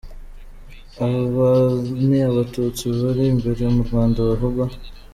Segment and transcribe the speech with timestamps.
[1.05, 1.49] Aba
[2.07, 4.65] ni abatutsi bari imbere mu Rwanda bavugwa.